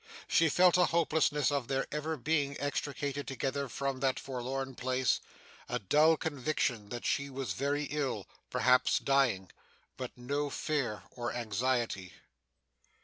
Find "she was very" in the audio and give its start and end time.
7.05-7.83